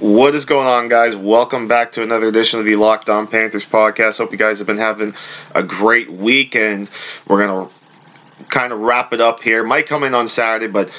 [0.00, 1.14] What is going on, guys?
[1.14, 4.16] Welcome back to another edition of the Locked On Panthers podcast.
[4.16, 5.12] Hope you guys have been having
[5.54, 6.90] a great week, and
[7.28, 9.62] we're going to kind of wrap it up here.
[9.62, 10.90] Might come in on Saturday, but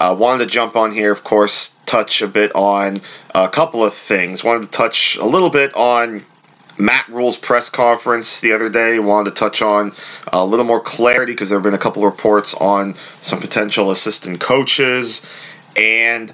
[0.00, 2.96] uh, wanted to jump on here, of course, touch a bit on
[3.32, 4.42] a couple of things.
[4.42, 6.24] Wanted to touch a little bit on
[6.76, 8.98] Matt Rhule's press conference the other day.
[8.98, 9.92] Wanted to touch on
[10.32, 13.92] a little more clarity because there have been a couple of reports on some potential
[13.92, 15.24] assistant coaches
[15.76, 16.32] and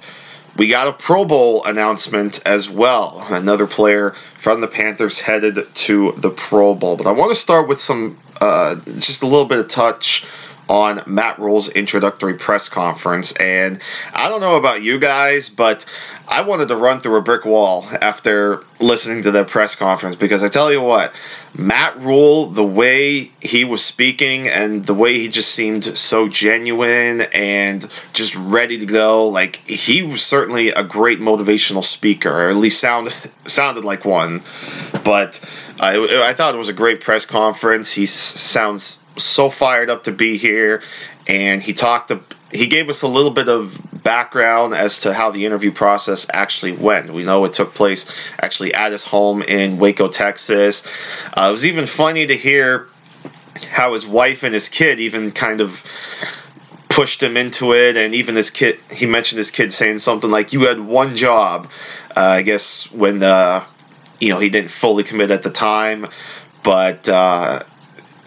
[0.57, 3.25] we got a Pro Bowl announcement as well.
[3.29, 6.95] Another player from the Panthers headed to the Pro Bowl.
[6.95, 10.25] But I want to start with some, uh, just a little bit of touch
[10.69, 13.31] on Matt Rhule's introductory press conference.
[13.33, 13.79] And
[14.13, 15.85] I don't know about you guys, but
[16.27, 20.43] I wanted to run through a brick wall after listening to the press conference because
[20.43, 21.13] I tell you what,
[21.57, 27.21] Matt Rhule, the way he was speaking and the way he just seemed so genuine
[27.33, 32.55] and just ready to go, like he was certainly a great motivational speaker, or at
[32.55, 33.13] least sounded
[33.45, 34.41] sounded like one.
[35.03, 35.39] But
[35.79, 37.93] uh, I thought it was a great press conference.
[37.93, 40.81] He sounds so fired up to be here,
[41.27, 42.11] and he talked.
[42.51, 46.73] He gave us a little bit of background as to how the interview process actually
[46.73, 47.09] went.
[47.09, 48.05] We know it took place
[48.39, 50.85] actually at his home in Waco, Texas.
[51.33, 52.87] Uh, it was even funny to hear
[53.69, 55.83] how his wife and his kid even kind of
[56.89, 60.53] pushed him into it and even his kid he mentioned his kid saying something like
[60.53, 61.69] you had one job
[62.15, 63.61] uh, i guess when uh,
[64.21, 66.05] you know he didn't fully commit at the time
[66.63, 67.59] but uh,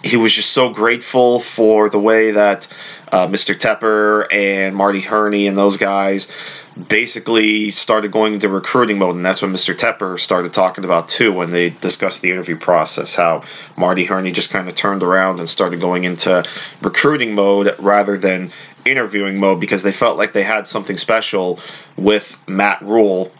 [0.03, 2.69] he was just so grateful for the way that
[3.11, 3.55] uh, Mr.
[3.55, 6.29] Tepper and Marty Hurney and those guys
[6.89, 9.75] basically started going into recruiting mode, and that's when Mr.
[9.75, 13.15] Tepper started talking about too when they discussed the interview process.
[13.15, 13.43] How
[13.77, 16.45] Marty Hurney just kind of turned around and started going into
[16.81, 18.51] recruiting mode rather than
[18.85, 21.59] interviewing mode because they felt like they had something special
[21.97, 23.33] with Matt Rhule.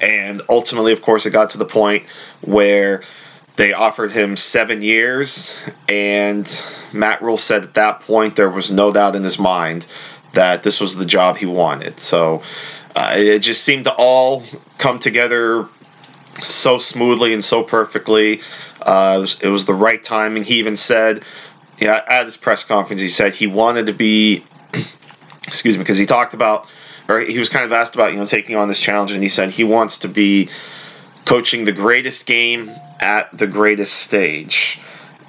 [0.00, 2.04] And ultimately, of course, it got to the point
[2.40, 3.02] where
[3.56, 6.46] they offered him seven years, and
[6.92, 9.86] Matt Rhule said at that point there was no doubt in his mind
[10.34, 11.98] that this was the job he wanted.
[11.98, 12.42] So
[12.94, 14.42] uh, it just seemed to all
[14.78, 15.68] come together
[16.40, 18.40] so smoothly and so perfectly.
[18.82, 20.44] Uh, it, was, it was the right timing.
[20.44, 21.22] He even said,
[21.78, 24.44] yeah, at his press conference, he said he wanted to be,
[25.46, 26.70] excuse me, because he talked about,
[27.08, 29.28] or he was kind of asked about, you know, taking on this challenge, and he
[29.28, 30.48] said he wants to be
[31.26, 34.80] coaching the greatest game at the greatest stage.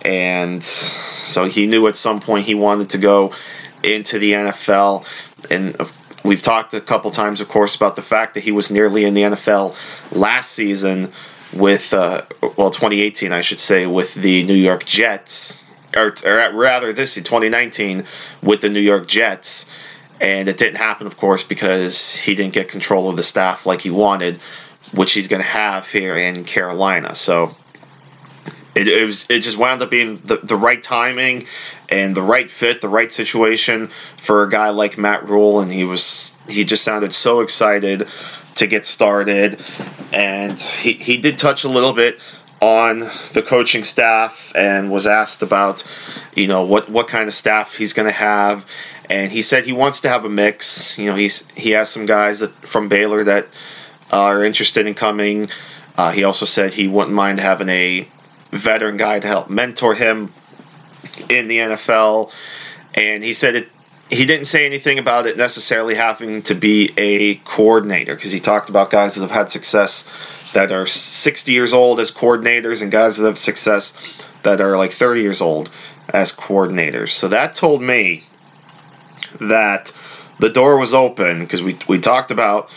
[0.06, 3.34] And so he knew at some point he wanted to go
[3.84, 5.06] into the NFL.
[5.52, 5.76] And
[6.24, 9.16] we've talked a couple times, of course, about the fact that he was nearly in
[9.16, 9.76] the NFL
[10.16, 11.12] last season
[11.54, 12.22] with, uh,
[12.58, 15.64] well, 2018, I should say, with the New York Jets,
[15.96, 18.06] or, or rather this 2019
[18.44, 19.74] with the New York Jets.
[20.20, 23.82] And it didn't happen, of course, because he didn't get control of the staff like
[23.82, 24.40] he wanted,
[24.94, 27.16] which he's going to have here in Carolina.
[27.16, 27.56] So
[28.78, 31.44] it, it, was it just wound up being the, the right timing
[31.90, 35.84] and the right fit, the right situation for a guy like Matt Rhule, and he
[35.84, 38.08] was he just sounded so excited
[38.56, 39.60] to get started,
[40.14, 42.20] and he he did touch a little bit
[42.60, 43.00] on
[43.34, 45.84] the coaching staff and was asked about
[46.36, 48.66] you know what what kind of staff he's going to have.
[49.10, 51.00] And he said he wants to have a mix.
[51.00, 53.48] You know he's he has some guys that, from Baylor that
[54.12, 55.48] are interested in coming
[55.98, 58.08] uh, he also said he wouldn't mind having a
[58.52, 60.30] veteran guy to help mentor him
[61.28, 62.32] in the NFL.
[62.94, 63.70] And he said it.
[64.10, 68.70] He didn't say anything about it necessarily having to be a coordinator because he talked
[68.70, 73.18] about guys that have had success that are 60 years old as coordinators and guys
[73.18, 75.70] that have success that are like 30 years old
[76.14, 77.10] as coordinators.
[77.10, 78.24] So that told me
[79.42, 79.92] that
[80.40, 82.72] the door was open because we, we talked about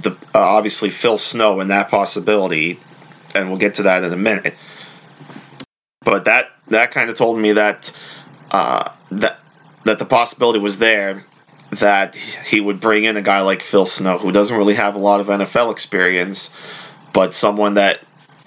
[0.00, 2.78] the uh, obviously Phil Snow and that possibility,
[3.34, 4.54] and we'll get to that in a minute.
[6.02, 7.92] But that that kind of told me that
[8.50, 9.38] uh, that
[9.84, 11.24] that the possibility was there
[11.70, 14.98] that he would bring in a guy like Phil Snow, who doesn't really have a
[14.98, 16.54] lot of NFL experience,
[17.12, 18.00] but someone that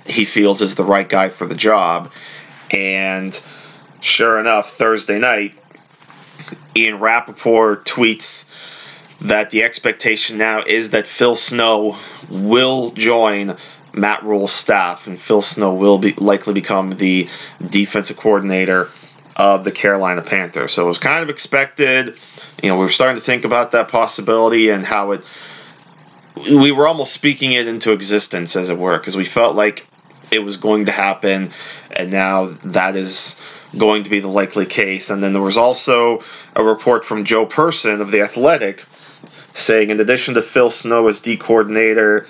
[0.06, 2.12] he feels is the right guy for the job.
[2.72, 3.40] And
[4.02, 5.56] sure enough, Thursday night,
[6.76, 8.50] Ian Rapoport tweets
[9.22, 11.98] that the expectation now is that Phil Snow
[12.30, 13.58] will join
[13.94, 17.28] Matt Rhule's staff, and Phil Snow will be likely become the
[17.68, 18.90] defensive coordinator
[19.36, 20.74] of the Carolina Panthers.
[20.74, 22.16] So it was kind of expected.
[22.62, 25.28] You know, we were starting to think about that possibility and how it.
[26.50, 29.86] We were almost speaking it into existence, as it were, because we felt like
[30.32, 31.52] it was going to happen,
[31.92, 33.42] and now that is
[33.78, 35.10] going to be the likely case.
[35.10, 36.22] And then there was also
[36.56, 38.86] a report from Joe Person of The Athletic
[39.60, 42.26] saying, in addition to Phil Snow as D coordinator,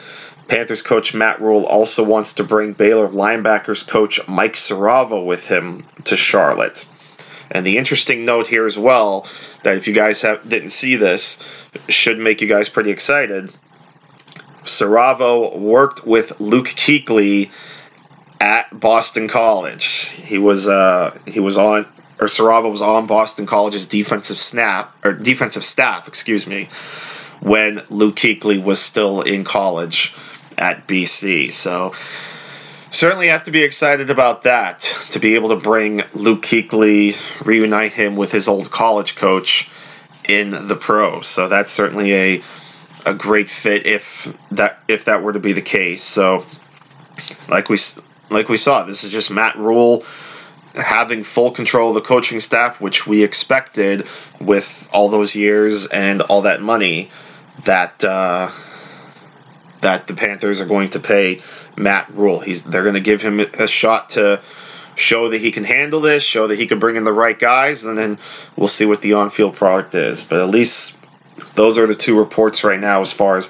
[0.48, 5.86] Panthers coach Matt Rhule also wants to bring Baylor linebackers coach Mike Siravo with him
[6.06, 6.88] to Charlotte.
[7.52, 9.28] And the interesting note here as well
[9.64, 11.44] that if you guys have didn't see this,
[11.88, 13.54] should make you guys pretty excited.
[14.64, 17.50] Siravo worked with Luke Kuechly
[18.40, 19.86] at Boston College.
[19.86, 21.86] He was uh, he was on
[22.20, 26.68] or Siravo was on Boston College's defensive snap or defensive staff, excuse me,
[27.42, 30.14] when Luke Kuechly was still in college
[30.58, 31.52] at BC.
[31.52, 31.94] So
[32.90, 34.80] certainly have to be excited about that
[35.12, 39.70] to be able to bring Luke Kuechly, reunite him with his old college coach
[40.28, 41.28] in the pros.
[41.28, 42.42] So that's certainly a
[43.06, 46.04] a great fit if that if that were to be the case.
[46.04, 46.46] So
[47.48, 47.78] like we
[48.30, 50.04] like we saw, this is just Matt Rhule
[50.76, 54.08] having full control of the coaching staff, which we expected
[54.40, 57.10] with all those years and all that money
[57.66, 58.50] that uh,
[59.82, 61.40] that the Panthers are going to pay
[61.78, 62.40] Matt Rhule.
[62.40, 64.42] He's they're going to give him a shot to
[64.96, 67.86] show that he can handle this, show that he can bring in the right guys,
[67.86, 68.18] and then
[68.58, 70.26] we'll see what the on-field product is.
[70.26, 70.98] But at least
[71.56, 73.50] those are the two reports right now as far as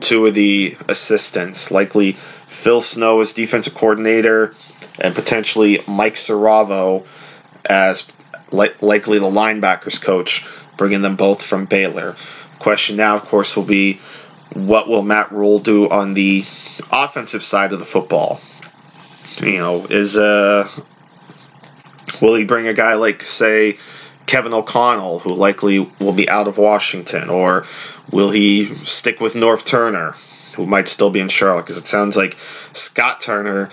[0.00, 1.70] two of the assistants.
[1.70, 4.54] Likely Phil Snow as defensive coordinator,
[5.00, 7.04] and potentially Mike Siravo
[7.68, 8.06] as
[8.52, 10.46] li- likely the linebackers coach,
[10.76, 12.14] bringing them both from Baylor.
[12.58, 14.00] Question now, of course, will be
[14.54, 16.44] what will Matt Rhule do on the
[16.90, 18.40] offensive side of the football?
[19.40, 20.68] You know, is uh,
[22.22, 23.76] will he bring a guy like say
[24.26, 27.64] Kevin O'Connell, who likely will be out of Washington, or
[28.10, 30.14] will he stick with Norv Turner,
[30.56, 31.62] who might still be in Charlotte?
[31.62, 32.38] Because it sounds like
[32.72, 33.68] Scott Turner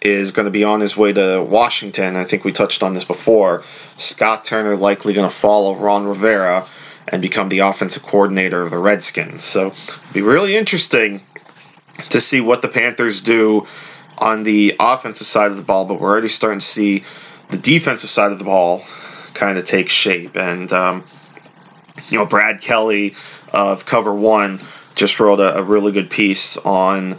[0.00, 2.16] is going to be on his way to Washington.
[2.16, 3.62] I think we touched on this before.
[3.96, 6.66] Scott Turner likely going to follow Ron Rivera
[7.12, 9.44] and become the offensive coordinator of the Redskins.
[9.44, 11.22] So it'll be really interesting
[12.10, 13.66] to see what the Panthers do
[14.18, 17.04] on the offensive side of the ball, but we're already starting to see
[17.50, 18.82] the defensive side of the ball
[19.34, 20.36] kind of take shape.
[20.36, 21.04] And, um,
[22.08, 23.14] you know, Brad Kelly
[23.52, 24.58] of Cover One
[24.94, 27.18] just wrote a, a really good piece on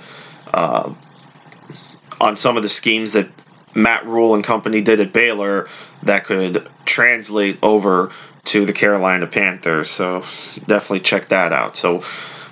[0.53, 0.94] uh,
[2.19, 3.30] on some of the schemes that
[3.75, 5.68] Matt Rhule and company did at Baylor
[6.03, 8.12] that could translate over
[8.45, 9.89] to the Carolina Panthers.
[9.89, 10.21] So
[10.68, 11.75] definitely check that out.
[11.75, 12.01] So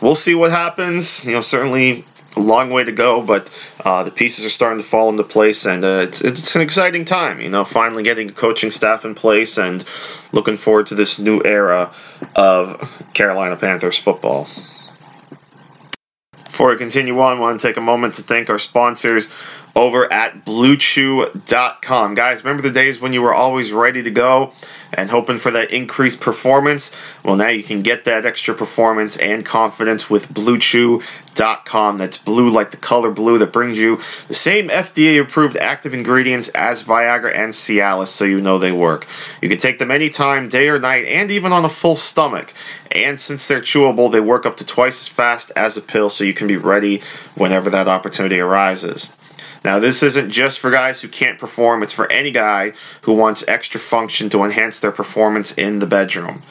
[0.01, 1.25] we'll see what happens.
[1.25, 2.06] You know, certainly
[2.36, 3.50] a long way to go, but
[3.84, 7.04] uh, the pieces are starting to fall into place, and uh, it's it's an exciting
[7.04, 7.42] time.
[7.42, 9.84] You know, finally getting a coaching staff in place, and
[10.31, 11.92] looking forward to this new era
[12.36, 14.48] of Carolina Panthers football.
[16.44, 19.28] Before we continue on, I want to take a moment to thank our sponsors
[19.77, 22.15] over at BlueChew.com.
[22.15, 24.51] Guys, remember the days when you were always ready to go
[24.91, 26.91] and hoping for that increased performance?
[27.24, 32.00] Well, now you can get that extra performance and confidence with BlueChew.com.
[32.00, 36.50] That's blue like the color blue that brings you the same FDA approved active ingredients
[36.50, 39.06] as Viagra and Cialis, so you know they work.
[39.44, 42.51] You can take them anytime, day or night, and even on a full stomach.
[42.91, 46.24] And since they're chewable, they work up to twice as fast as a pill, so
[46.24, 47.01] you can be ready
[47.35, 49.13] whenever that opportunity arises.
[49.63, 53.44] Now, this isn't just for guys who can't perform, it's for any guy who wants
[53.48, 56.44] extra function to enhance their performance in the bedroom.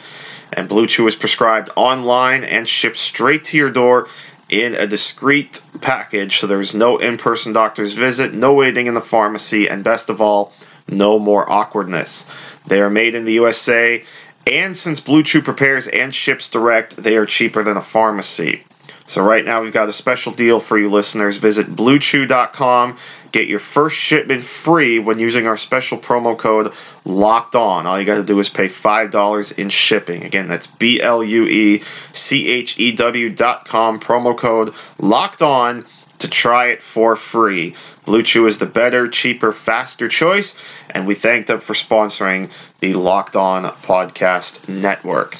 [0.52, 4.08] And Blue Chew is prescribed online and shipped straight to your door
[4.48, 9.00] in a discreet package, so there's no in person doctor's visit, no waiting in the
[9.00, 10.52] pharmacy, and best of all,
[10.88, 12.26] no more awkwardness.
[12.66, 14.04] They are made in the USA,
[14.46, 18.62] and since Blue Chew prepares and ships direct, they are cheaper than a pharmacy.
[19.06, 21.36] So right now we've got a special deal for you listeners.
[21.36, 22.96] Visit bluechew.com.
[23.32, 26.72] Get your first shipment free when using our special promo code
[27.04, 27.86] locked on.
[27.86, 30.24] All you got to do is pay $5 in shipping.
[30.24, 35.84] Again, that's B L U E C H E W.com promo code locked on
[36.18, 37.74] to try it for free.
[38.04, 40.58] Blue Chew is the better, cheaper, faster choice,
[40.90, 42.50] and we thank them for sponsoring
[42.80, 45.36] the Locked On Podcast Network.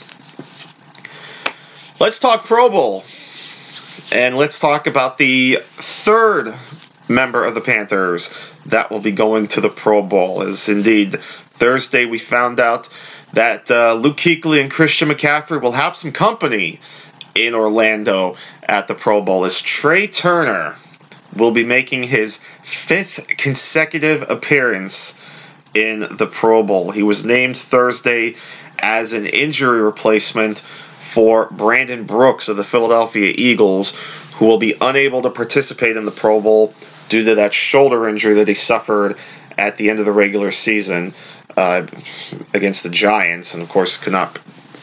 [1.98, 3.04] Let's talk Pro Bowl.
[4.12, 6.54] And let's talk about the third
[7.08, 10.42] member of the Panthers that will be going to the Pro Bowl.
[10.42, 12.88] Is indeed Thursday we found out
[13.32, 16.80] that uh, Luke Kuechly and Christian McCaffrey will have some company
[17.34, 18.36] in Orlando
[18.68, 19.44] at the Pro Bowl.
[19.44, 20.76] As Trai Turner
[21.36, 25.20] will be making his fifth consecutive appearance
[25.74, 26.92] in the Pro Bowl.
[26.92, 28.36] He was named Thursday
[28.78, 30.62] as an injury replacement
[31.16, 33.92] for Brandon Brooks of the Philadelphia Eagles,
[34.34, 36.74] who will be unable to participate in the Pro Bowl
[37.08, 39.16] due to that shoulder injury that he suffered
[39.56, 41.14] at the end of the regular season
[41.56, 41.86] uh,
[42.52, 44.38] against the Giants, and of course could not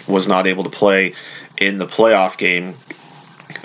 [0.07, 1.13] was not able to play
[1.57, 2.77] in the playoff game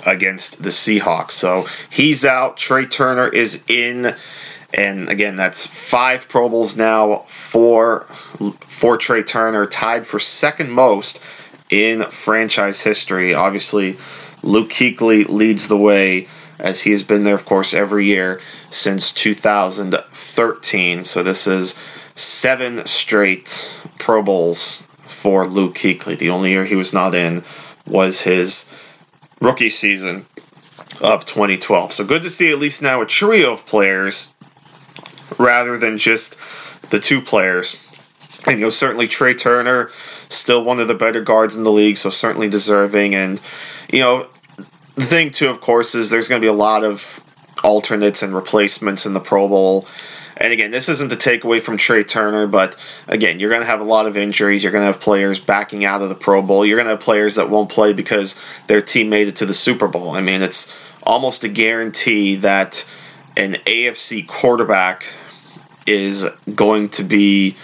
[0.05, 1.31] against the Seahawks.
[1.31, 2.57] So he's out.
[2.57, 4.13] Trai Turner is in.
[4.75, 8.01] And again, that's five Pro Bowls now for,
[8.67, 11.19] for Trai Turner, tied for second most
[11.69, 13.33] in franchise history.
[13.33, 13.97] Obviously,
[14.43, 16.27] Luke Kuechly leads the way
[16.59, 21.03] as he has been there, of course, every year since 2013.
[21.05, 21.79] So this is
[22.15, 26.17] seven straight Pro Bowls for Luke Kuechly.
[26.17, 27.43] The only year he was not in
[27.87, 28.65] was his
[29.41, 30.25] rookie season
[31.01, 31.93] of 2012.
[31.93, 34.33] So good to see at least now a trio of players
[35.37, 36.37] rather than just
[36.89, 37.85] the two players.
[38.45, 39.89] And you know, certainly Trai Turner,
[40.29, 43.15] still one of the better guards in the league, so certainly deserving.
[43.15, 43.41] And
[43.91, 44.27] you know,
[44.95, 47.19] the thing too, of course, is there's going to be a lot of
[47.63, 49.85] alternates and replacements in the Pro Bowl.
[50.37, 53.67] And again, this isn't to take away from Trai Turner, but again, you're going to
[53.67, 54.63] have a lot of injuries.
[54.63, 56.65] You're going to have players backing out of the Pro Bowl.
[56.65, 59.53] You're going to have players that won't play because their team made it to the
[59.53, 60.11] Super Bowl.
[60.11, 62.85] I mean, it's almost a guarantee that
[63.35, 65.05] an AFC quarterback
[65.85, 67.57] is going to be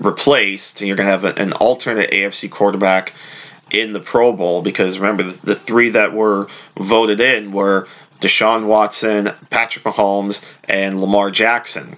[0.00, 0.80] replaced.
[0.80, 3.14] You're going to have an alternate AFC quarterback
[3.70, 6.46] in the Pro Bowl because remember, the three that were
[6.76, 7.88] voted in were
[8.20, 11.96] Deshaun Watson, Patrick Mahomes, and Lamar Jackson.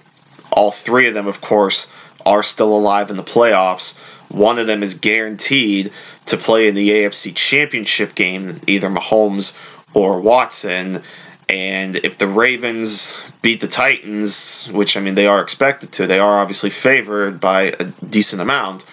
[0.51, 1.91] All three of them, of course,
[2.25, 3.97] are still alive in the playoffs.
[4.29, 5.91] One of them is guaranteed
[6.25, 9.53] to play in the AFC Championship game, either Mahomes
[9.93, 11.03] or Watson.
[11.47, 16.19] And if the Ravens beat the Titans, which I mean they are expected to, they
[16.19, 18.85] are obviously favored by a decent amount,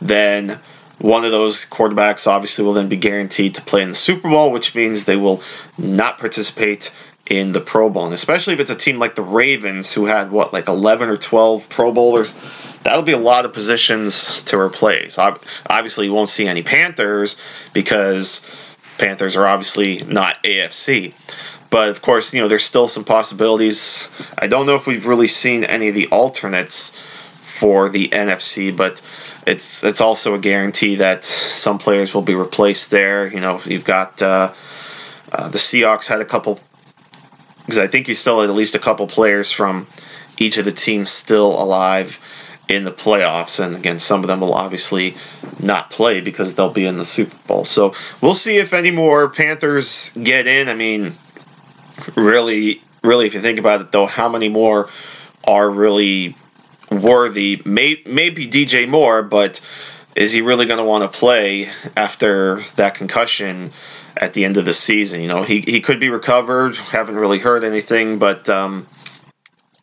[0.00, 0.60] then
[0.98, 4.52] one of those quarterbacks obviously will then be guaranteed to play in the Super Bowl,
[4.52, 5.42] which means they will
[5.76, 6.92] not participate
[7.28, 8.04] in the Pro Bowl.
[8.04, 11.16] And especially if it's a team like the Ravens, who had what, like 11 or
[11.16, 12.34] 12 Pro Bowlers,
[12.84, 15.18] that'll be a lot of positions to replace.
[15.18, 17.36] Obviously, you won't see any Panthers
[17.72, 18.46] because
[18.98, 21.12] Panthers are obviously not AFC.
[21.70, 24.08] But of course, you know, there's still some possibilities.
[24.38, 26.98] I don't know if we've really seen any of the alternates
[27.30, 29.02] for the NFC, but
[29.46, 33.32] it's it's also a guarantee that some players will be replaced there.
[33.32, 34.52] You know, you've got uh,
[35.32, 36.60] uh, the Seahawks had a couple
[37.60, 39.86] because I think you still had at least a couple players from
[40.38, 42.20] each of the teams still alive
[42.68, 43.64] in the playoffs.
[43.64, 45.14] And again, some of them will obviously
[45.60, 47.64] not play because they'll be in the Super Bowl.
[47.64, 50.68] So we'll see if any more Panthers get in.
[50.68, 51.12] I mean,
[52.16, 54.88] really, really, if you think about it, though, how many more
[55.44, 56.36] are really
[56.90, 57.62] worthy?
[57.64, 59.60] May, maybe DJ Moore, but
[60.14, 63.70] is he really going to want to play after that concussion?
[64.18, 65.20] at the end of the season.
[65.20, 66.76] You know, he, he could be recovered.
[66.76, 68.86] Haven't really heard anything, but um,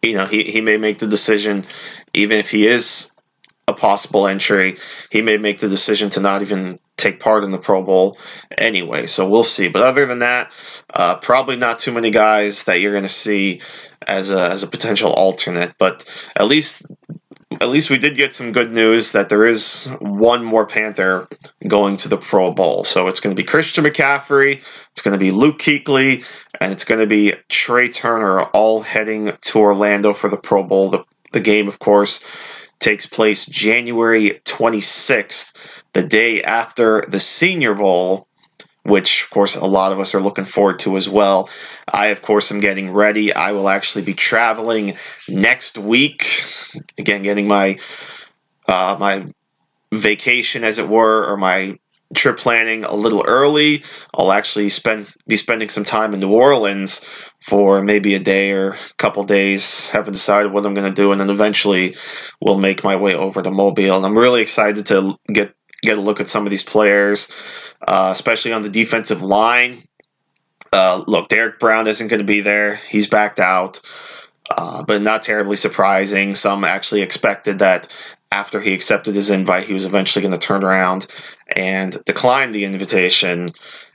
[0.04, 1.66] you know, he, he may make the decision,
[2.14, 3.12] even if he is
[3.68, 4.78] a possible entry,
[5.10, 8.18] he may make the decision to not even take part in the Pro Bowl
[8.58, 9.08] anyway.
[9.08, 9.68] So we'll see.
[9.70, 10.52] But other than that,
[10.94, 13.62] uh, probably not too many guys that you're going to see
[14.06, 15.76] as a, as a potential alternate.
[15.78, 16.06] But
[16.36, 16.86] at least
[17.62, 21.28] at least we did get some good news that there is one more Panther
[21.68, 22.84] going to the Pro Bowl.
[22.84, 26.26] So it's going to be Christian McCaffrey, it's going to be Luke Kuechly,
[26.60, 30.90] and it's going to be Trai Turner, all heading to Orlando for the Pro Bowl.
[30.90, 32.24] The, the game, of course,
[32.80, 35.56] takes place January 26th,
[35.94, 38.28] the day after the Senior Bowl
[38.84, 41.50] which of course a lot of us are looking forward to as well.
[41.92, 43.34] I of course am getting ready.
[43.34, 44.96] I will actually be traveling
[45.30, 46.26] next week.
[46.98, 47.80] Again, getting my
[48.68, 49.28] uh, my
[49.94, 51.78] vacation, as it were, or my
[52.14, 53.84] trip planning a little early.
[54.14, 57.02] I'll actually spend be spending some time in New Orleans
[57.42, 59.90] for maybe a day or a couple days.
[59.90, 61.96] Haven't decided what I'm going to do, and then eventually
[62.42, 63.96] will make my way over to Mobile.
[63.96, 67.32] And I'm really excited to get get a look at some of these players,
[67.88, 69.84] uh, especially on the defensive line.
[70.72, 72.76] Uh, look, Derrick Brown isn't going to be there.
[72.90, 73.80] He's backed out,
[74.50, 76.34] uh, but not terribly surprising.
[76.34, 77.88] Some actually expected that
[78.34, 81.06] after he accepted his invite, he was eventually going to turn around
[81.56, 83.52] and decline the invitation.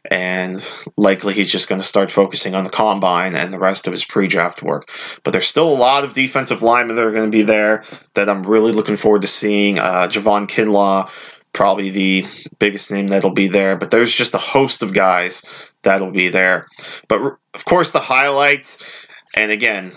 [0.09, 0.57] And
[0.97, 4.05] likely he's just going to start focusing on the combine and the rest of his
[4.05, 4.89] pre draft work.
[5.25, 7.83] But there's still a lot of defensive linemen that are going to be there
[8.15, 9.79] that I'm really looking forward to seeing.
[9.79, 11.11] Uh, Javon Kinlaw
[11.59, 12.25] probably the
[12.61, 13.77] biggest name that'll be there.
[13.77, 15.43] But there's just a host of guys
[15.83, 16.69] that'll be there.
[17.09, 17.21] But
[17.53, 19.91] of course, the highlights, and again,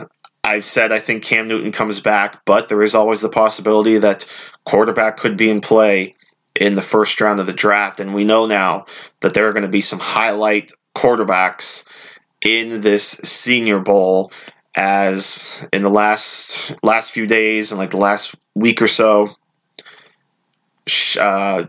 [0.43, 4.25] I've said I think Cam Newton comes back, but there is always the possibility that
[4.65, 6.15] quarterback could be in play
[6.59, 7.99] in the first round of the draft.
[7.99, 8.85] And we know now
[9.19, 11.87] that there are going to be some highlight quarterbacks
[12.43, 14.31] in this Senior Bowl
[14.75, 19.27] as in the last last few days and like the last week or so
[21.19, 21.65] uh,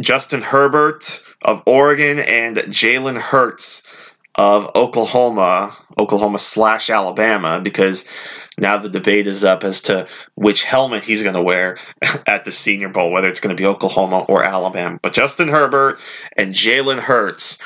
[0.00, 8.10] Justin Herbert of Oregon and Jalen Hurts of Oklahoma, Oklahoma slash Alabama, because
[8.58, 11.76] now the debate is up as to which helmet he's going to wear
[12.26, 14.98] at the Senior Bowl, whether it's going to be Oklahoma or Alabama.
[15.02, 15.98] But Justin Herbert
[16.36, 17.58] and Jalen Hurts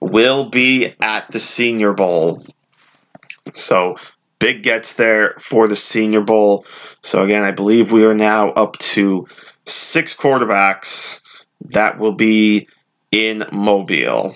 [0.00, 2.44] will be at the Senior Bowl.
[3.54, 3.96] So
[4.38, 6.64] big gets there for the Senior Bowl.
[7.02, 9.26] So again, I believe we are now up to
[9.66, 11.20] six quarterbacks
[11.60, 12.68] that will be
[13.10, 14.34] in Mobile.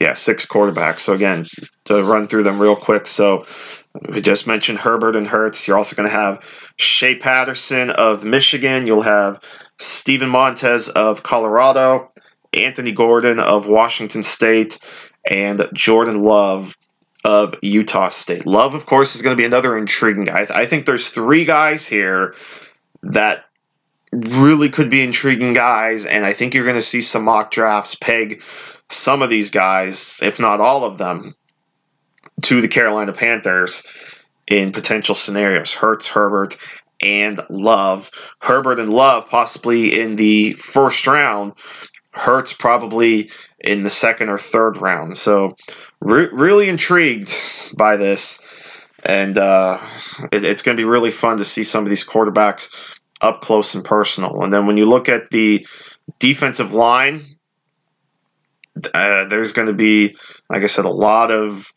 [0.00, 1.00] Yeah, six quarterbacks.
[1.00, 1.44] So again,
[1.84, 3.06] to run through them real quick.
[3.06, 3.46] So
[4.08, 5.66] we just mentioned Herbert and Hurts.
[5.66, 6.40] You're also going to have
[6.78, 8.86] Shea Patterson of Michigan.
[8.86, 9.40] You'll have
[9.78, 12.10] Steven Montez of Colorado,
[12.52, 14.78] Anthony Gordon of Washington State,
[15.28, 16.76] and Jordan Love
[17.24, 18.46] of Utah State.
[18.46, 20.46] Love, of course, is going to be another intriguing guy.
[20.54, 22.34] I think there's three guys here
[23.02, 23.45] that
[24.16, 27.94] really could be intriguing guys, and I think you're going to see some mock drafts
[27.94, 28.42] peg
[28.88, 31.34] some of these guys, if not all of them,
[32.42, 33.84] to the Carolina Panthers
[34.48, 35.74] in potential scenarios.
[35.74, 36.56] Hurts, Herbert,
[37.02, 38.10] and Love.
[38.40, 41.54] Herbert and Love possibly in the first round.
[42.12, 43.30] Hurts probably
[43.60, 45.16] in the second or third round.
[45.16, 45.56] So,
[46.00, 47.32] re- really intrigued
[47.76, 48.40] by this.
[49.04, 49.78] And uh,
[50.32, 52.70] it, it's going to be really fun to see some of these quarterbacks
[53.20, 54.42] up close and personal.
[54.42, 55.66] And then when you look at the
[56.18, 57.22] defensive line,
[58.92, 60.14] uh, there's going to be,
[60.50, 61.72] like I said, a lot of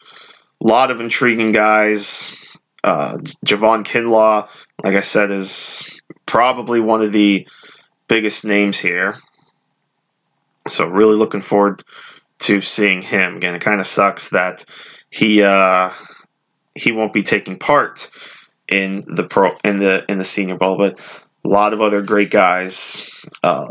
[0.61, 2.57] lot of intriguing guys.
[2.83, 4.49] Uh, Javon Kinlaw,
[4.83, 7.47] like I said, is probably one of the
[8.07, 9.15] biggest names here.
[10.67, 11.83] So really looking forward
[12.39, 13.37] to seeing him.
[13.37, 14.65] Again, it kind of sucks that
[15.09, 15.89] he uh,
[16.75, 18.09] he won't be taking part
[18.67, 20.99] in the pro in the in the Senior Bowl, but
[21.49, 23.25] a lot of other great guys.
[23.41, 23.67] Uh,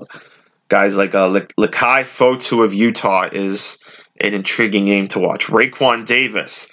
[0.68, 3.78] guys like uh, Leki Fotu of Utah is
[4.20, 5.46] an intriguing name to watch.
[5.46, 6.68] Raekwon Davis,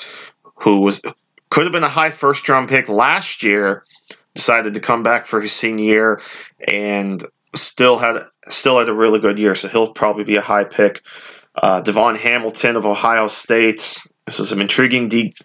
[0.55, 1.01] who was
[1.49, 3.85] could have been a high first round pick last year,
[4.33, 6.21] decided to come back for his senior year
[6.67, 9.53] and still had still had a really good year.
[9.53, 11.01] So he'll probably be a high pick.
[11.53, 13.95] Uh, DaVon Hamilton of Ohio State.
[14.25, 15.35] This was some intriguing D,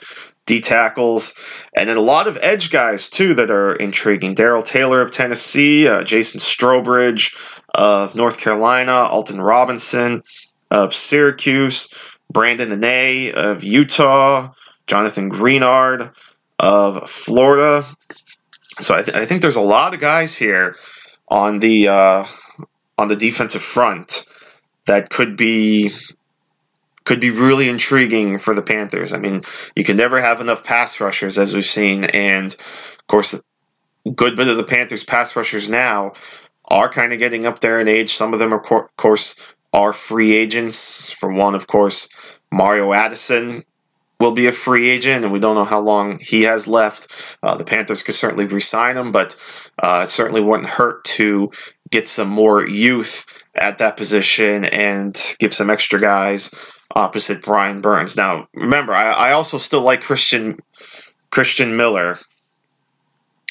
[0.51, 1.35] D tackles,
[1.75, 4.35] and then a lot of edge guys too that are intriguing.
[4.35, 7.37] Darrell Taylor of Tennessee, uh, Jason Strowbridge
[7.73, 10.25] of North Carolina, Alton Robinson
[10.71, 11.89] of Syracuse,
[12.33, 14.53] Brandon Anae of Utah,
[14.89, 16.13] Jonathan Greenard
[16.59, 17.87] of Florida.
[18.81, 20.75] So I, th- I think there's a lot of guys here
[21.29, 22.27] on the uh,
[22.99, 24.27] on the defensive front
[24.87, 25.93] that could be
[27.05, 29.13] could be really intriguing for the Panthers.
[29.13, 29.43] I mean,
[29.75, 34.37] you can never have enough pass rushers as we've seen, and of course, a good
[34.37, 36.13] bit of the Panthers pass rushers now
[36.67, 38.13] are kind of getting up there in age.
[38.13, 39.35] Some of them, are, of course,
[39.73, 41.11] are free agents.
[41.11, 42.09] For one, of course,
[42.53, 43.65] Mario Addison
[44.21, 47.37] will be a free agent, and we don't know how long he has left.
[47.43, 49.35] Uh, the Panthers could certainly re-sign him, but
[49.83, 51.51] uh, it certainly wouldn't hurt to
[51.91, 56.51] get some more youth at that position and give some extra guys
[56.95, 58.17] opposite Brian Burns.
[58.17, 60.59] Now, remember, I, I also still like Christian
[61.31, 62.19] Christian Miller.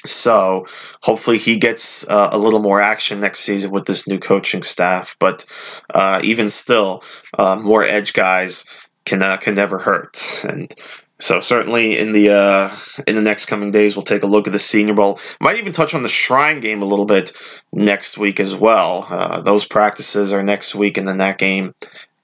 [0.06, 0.66] So
[1.02, 5.16] hopefully he gets uh, a little more action next season with this new coaching staff.
[5.20, 5.46] But
[5.94, 7.04] uh, even still,
[7.38, 8.64] uh, more edge guys
[9.06, 10.46] can uh, can never hurt.
[10.48, 10.74] And
[11.20, 12.76] so certainly in the uh,
[13.08, 15.20] in the next coming days, we'll take a look at the Senior Bowl.
[15.42, 17.34] Might even touch on the Shrine game a little bit
[17.74, 19.06] next week as well.
[19.10, 21.76] Uh, those practices are next week, and then that game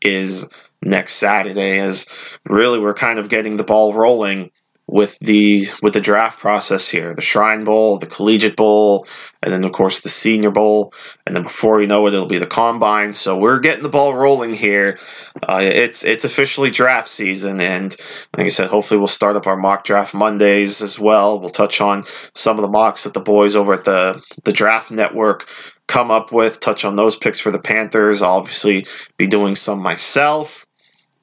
[0.02, 0.50] is
[0.86, 1.80] next Saturday.
[1.80, 2.08] As
[2.46, 4.52] really we're kind of getting the ball rolling
[4.88, 7.16] with the with the draft process here.
[7.16, 9.08] The shrine bowl the collegiate bowl
[9.42, 10.94] and then of course the senior bowl.
[11.26, 13.14] And then before you know it it'll be the combine.
[13.14, 15.00] So we're getting the ball rolling here.
[15.42, 17.60] Uh, it's it's officially draft season.
[17.60, 17.96] And
[18.38, 21.40] like i said hopefully we'll start up our mock draft mondays as well.
[21.40, 22.04] We'll touch on
[22.36, 25.48] some of the mocks that the boys over at the the draft network
[25.88, 28.22] come up with touch on those picks for the panthers.
[28.22, 28.86] I'll obviously
[29.18, 30.65] be doing some myself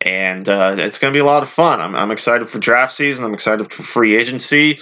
[0.02, 1.80] and uh, it's going to be a lot of fun.
[1.80, 3.24] I'm, I'm excited for draft season.
[3.24, 4.78] I'm excited for free agency.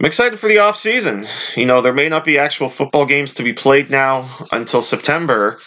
[0.00, 1.24] I'm excited for the off season.
[1.56, 5.58] You know, there may not be actual football games to be played now until September,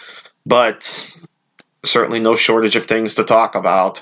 [0.45, 1.17] but
[1.83, 4.01] certainly no shortage of things to talk about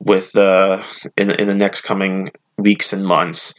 [0.00, 0.82] with uh,
[1.16, 3.54] in in the next coming weeks and months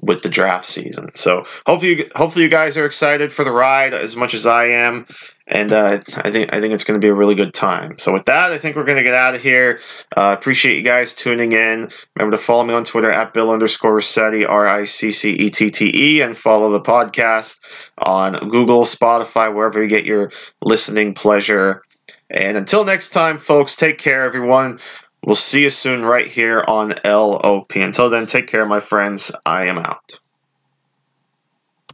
[0.00, 1.14] with the draft season.
[1.14, 5.06] So hopefully, hopefully you guys are excited for the ride as much as I am
[5.48, 7.98] and uh, I think I think it's going to be a really good time.
[7.98, 9.80] So with that, I think we're going to get out of here.
[10.16, 11.88] Uh, appreciate you guys tuning in.
[12.16, 15.50] Remember to follow me on Twitter at Bill underscore Riccette, R I C C E
[15.50, 17.60] T T E, and follow the podcast
[17.98, 20.30] on Google, Spotify, wherever you get your
[20.62, 21.82] listening pleasure.
[22.30, 24.78] And until next time, folks, take care, everyone.
[25.24, 27.76] We'll see you soon right here on LOP.
[27.76, 29.32] Until then, take care, my friends.
[29.44, 30.20] I am out.